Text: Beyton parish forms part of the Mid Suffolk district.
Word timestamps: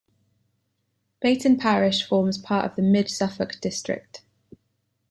Beyton 1.23 1.59
parish 1.59 2.01
forms 2.03 2.39
part 2.39 2.65
of 2.65 2.75
the 2.75 2.81
Mid 2.81 3.07
Suffolk 3.07 3.57
district. 3.61 4.23